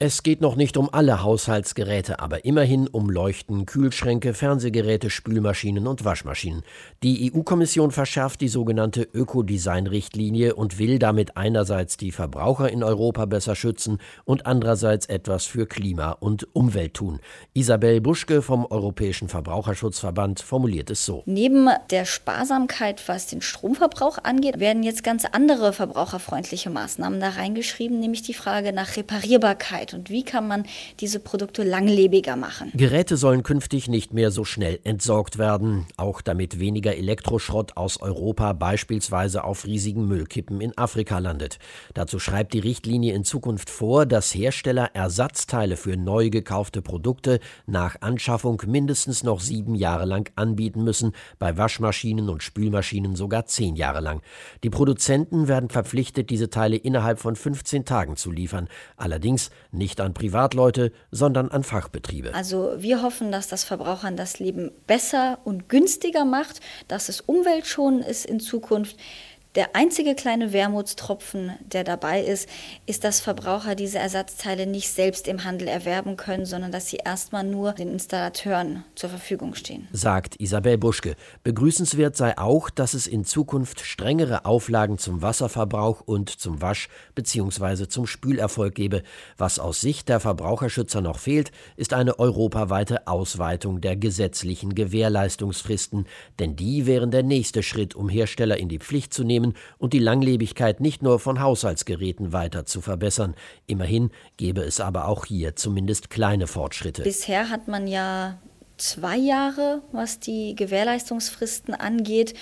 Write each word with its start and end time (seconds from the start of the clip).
Es 0.00 0.22
geht 0.22 0.40
noch 0.40 0.54
nicht 0.54 0.76
um 0.76 0.88
alle 0.94 1.24
Haushaltsgeräte, 1.24 2.20
aber 2.20 2.44
immerhin 2.44 2.86
um 2.86 3.10
Leuchten, 3.10 3.66
Kühlschränke, 3.66 4.32
Fernsehgeräte, 4.32 5.10
Spülmaschinen 5.10 5.88
und 5.88 6.04
Waschmaschinen. 6.04 6.62
Die 7.02 7.34
EU-Kommission 7.34 7.90
verschärft 7.90 8.40
die 8.40 8.46
sogenannte 8.46 9.02
Ökodesign-Richtlinie 9.02 10.54
und 10.54 10.78
will 10.78 11.00
damit 11.00 11.36
einerseits 11.36 11.96
die 11.96 12.12
Verbraucher 12.12 12.70
in 12.70 12.84
Europa 12.84 13.24
besser 13.24 13.56
schützen 13.56 13.98
und 14.24 14.46
andererseits 14.46 15.06
etwas 15.06 15.46
für 15.46 15.66
Klima 15.66 16.12
und 16.12 16.46
Umwelt 16.54 16.94
tun. 16.94 17.18
Isabel 17.52 18.00
Buschke 18.00 18.40
vom 18.40 18.66
Europäischen 18.66 19.28
Verbraucherschutzverband 19.28 20.38
formuliert 20.38 20.90
es 20.90 21.04
so. 21.04 21.24
Neben 21.26 21.70
der 21.90 22.04
Sparsamkeit, 22.04 23.08
was 23.08 23.26
den 23.26 23.40
Stromverbrauch 23.40 24.18
angeht, 24.22 24.60
werden 24.60 24.84
jetzt 24.84 25.02
ganz 25.02 25.24
andere 25.24 25.72
verbraucherfreundliche 25.72 26.70
Maßnahmen 26.70 27.18
da 27.18 27.30
reingeschrieben, 27.30 27.98
nämlich 27.98 28.22
die 28.22 28.34
Frage 28.34 28.72
nach 28.72 28.96
Reparierbarkeit. 28.96 29.87
Zeit 29.88 29.98
und 29.98 30.10
wie 30.10 30.22
kann 30.22 30.48
man 30.48 30.64
diese 31.00 31.20
Produkte 31.20 31.62
langlebiger 31.62 32.36
machen? 32.36 32.70
Geräte 32.74 33.16
sollen 33.16 33.42
künftig 33.42 33.88
nicht 33.88 34.12
mehr 34.12 34.30
so 34.30 34.44
schnell 34.44 34.78
entsorgt 34.84 35.38
werden, 35.38 35.86
auch 35.96 36.20
damit 36.20 36.58
weniger 36.58 36.96
Elektroschrott 36.96 37.76
aus 37.76 38.00
Europa 38.00 38.52
beispielsweise 38.52 39.44
auf 39.44 39.64
riesigen 39.64 40.06
Müllkippen 40.06 40.60
in 40.60 40.76
Afrika 40.76 41.18
landet. 41.18 41.58
Dazu 41.94 42.18
schreibt 42.18 42.54
die 42.54 42.58
Richtlinie 42.58 43.14
in 43.14 43.24
Zukunft 43.24 43.70
vor, 43.70 44.06
dass 44.06 44.34
Hersteller 44.34 44.90
Ersatzteile 44.94 45.76
für 45.76 45.96
neu 45.96 46.30
gekaufte 46.30 46.82
Produkte 46.82 47.40
nach 47.66 47.96
Anschaffung 48.00 48.62
mindestens 48.66 49.22
noch 49.22 49.40
sieben 49.40 49.74
Jahre 49.74 50.04
lang 50.04 50.30
anbieten 50.36 50.84
müssen, 50.84 51.12
bei 51.38 51.56
Waschmaschinen 51.56 52.28
und 52.28 52.42
Spülmaschinen 52.42 53.16
sogar 53.16 53.46
zehn 53.46 53.76
Jahre 53.76 54.00
lang. 54.00 54.22
Die 54.62 54.70
Produzenten 54.70 55.48
werden 55.48 55.70
verpflichtet, 55.70 56.30
diese 56.30 56.50
Teile 56.50 56.76
innerhalb 56.76 57.18
von 57.18 57.36
15 57.36 57.84
Tagen 57.84 58.16
zu 58.16 58.30
liefern. 58.30 58.68
Allerdings 58.96 59.50
nicht 59.78 60.00
an 60.00 60.12
Privatleute, 60.12 60.92
sondern 61.10 61.50
an 61.50 61.62
Fachbetriebe. 61.62 62.34
Also 62.34 62.74
wir 62.78 63.02
hoffen, 63.02 63.32
dass 63.32 63.48
das 63.48 63.64
Verbrauchern 63.64 64.16
das 64.16 64.38
Leben 64.38 64.70
besser 64.86 65.38
und 65.44 65.68
günstiger 65.68 66.24
macht, 66.24 66.60
dass 66.88 67.08
es 67.08 67.20
umweltschonend 67.22 68.04
ist 68.04 68.26
in 68.26 68.40
Zukunft. 68.40 68.96
Der 69.54 69.74
einzige 69.74 70.14
kleine 70.14 70.52
Wermutstropfen, 70.52 71.52
der 71.72 71.82
dabei 71.82 72.22
ist, 72.22 72.50
ist, 72.84 73.02
dass 73.02 73.20
Verbraucher 73.20 73.74
diese 73.74 73.98
Ersatzteile 73.98 74.66
nicht 74.66 74.90
selbst 74.90 75.26
im 75.26 75.44
Handel 75.44 75.68
erwerben 75.68 76.18
können, 76.18 76.44
sondern 76.44 76.70
dass 76.70 76.88
sie 76.88 76.98
erstmal 77.02 77.44
nur 77.44 77.72
den 77.72 77.88
Installateuren 77.88 78.84
zur 78.94 79.08
Verfügung 79.08 79.54
stehen. 79.54 79.88
Sagt 79.90 80.38
Isabel 80.38 80.76
Buschke. 80.76 81.16
Begrüßenswert 81.44 82.14
sei 82.14 82.36
auch, 82.36 82.68
dass 82.68 82.92
es 82.92 83.06
in 83.06 83.24
Zukunft 83.24 83.80
strengere 83.80 84.44
Auflagen 84.44 84.98
zum 84.98 85.22
Wasserverbrauch 85.22 86.02
und 86.02 86.28
zum 86.28 86.60
Wasch- 86.60 86.90
bzw. 87.14 87.88
zum 87.88 88.06
Spülerfolg 88.06 88.74
gebe. 88.74 89.02
Was 89.38 89.58
aus 89.58 89.80
Sicht 89.80 90.10
der 90.10 90.20
Verbraucherschützer 90.20 91.00
noch 91.00 91.18
fehlt, 91.18 91.52
ist 91.76 91.94
eine 91.94 92.18
europaweite 92.18 93.06
Ausweitung 93.06 93.80
der 93.80 93.96
gesetzlichen 93.96 94.74
Gewährleistungsfristen, 94.74 96.06
denn 96.38 96.54
die 96.54 96.84
wären 96.84 97.10
der 97.10 97.22
nächste 97.22 97.62
Schritt, 97.62 97.94
um 97.94 98.10
Hersteller 98.10 98.58
in 98.58 98.68
die 98.68 98.78
Pflicht 98.78 99.14
zu 99.14 99.24
nehmen, 99.24 99.37
nehmen 99.38 99.54
und 99.78 99.92
die 99.92 99.98
Langlebigkeit 99.98 100.80
nicht 100.80 101.02
nur 101.02 101.18
von 101.18 101.40
Haushaltsgeräten 101.40 102.32
weiter 102.32 102.66
zu 102.66 102.80
verbessern. 102.80 103.34
Immerhin 103.66 104.10
gäbe 104.36 104.62
es 104.62 104.80
aber 104.80 105.08
auch 105.08 105.26
hier 105.26 105.56
zumindest 105.56 106.10
kleine 106.10 106.46
Fortschritte. 106.46 107.02
Bisher 107.02 107.50
hat 107.50 107.68
man 107.68 107.86
ja 107.86 108.38
zwei 108.76 109.16
Jahre, 109.16 109.82
was 109.92 110.20
die 110.20 110.54
Gewährleistungsfristen 110.54 111.74
angeht 111.74 112.34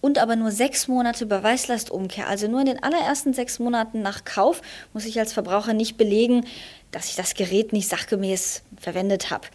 und 0.00 0.18
aber 0.18 0.36
nur 0.36 0.50
sechs 0.50 0.88
Monate 0.88 1.26
Beweislastumkehr. 1.26 2.26
Also 2.26 2.48
nur 2.48 2.60
in 2.60 2.66
den 2.66 2.82
allerersten 2.82 3.34
sechs 3.34 3.58
Monaten 3.58 4.02
nach 4.02 4.24
Kauf 4.24 4.62
muss 4.92 5.04
ich 5.04 5.18
als 5.18 5.32
Verbraucher 5.32 5.74
nicht 5.74 5.96
belegen, 5.96 6.46
dass 6.90 7.10
ich 7.10 7.16
das 7.16 7.34
Gerät 7.34 7.72
nicht 7.72 7.88
sachgemäß 7.88 8.62
verwendet 8.78 9.30
habe. 9.30 9.46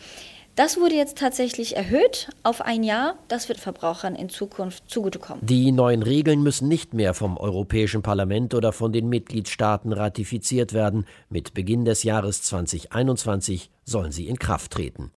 Das 0.56 0.80
wurde 0.80 0.96
jetzt 0.96 1.18
tatsächlich 1.18 1.76
erhöht 1.76 2.30
auf 2.44 2.62
ein 2.62 2.84
Jahr. 2.84 3.16
Das 3.28 3.50
wird 3.50 3.60
Verbrauchern 3.60 4.16
in 4.16 4.30
Zukunft 4.30 4.90
zugutekommen. 4.90 5.46
Die 5.46 5.74
neuen 5.74 6.02
Regeln 6.02 6.44
müssen 6.44 6.70
nicht 6.70 6.94
mehr 6.94 7.14
vom 7.14 7.38
Europäischen 7.38 8.02
Parlament 8.02 8.54
oder 8.54 8.72
von 8.72 8.94
den 8.94 9.10
Mitgliedstaaten 9.10 9.92
ratifiziert 9.92 10.72
werden. 10.72 11.06
Mit 11.30 11.54
Beginn 11.54 11.84
des 11.84 12.04
Jahres 12.04 12.42
2021 12.44 13.70
sollen 13.84 14.14
sie 14.14 14.30
in 14.30 14.40
Kraft 14.40 14.72
treten. 14.72 15.12